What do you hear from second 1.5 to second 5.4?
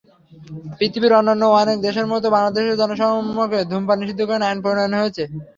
অনেক দেশের মতো বাংলাদেশেও জনসমক্ষে ধূমপান নিষিদ্ধকরণ আইন প্রণয়ন হয়েছে।